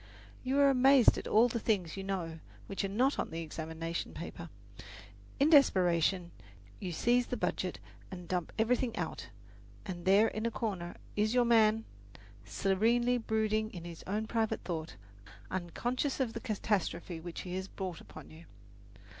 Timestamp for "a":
10.47-10.49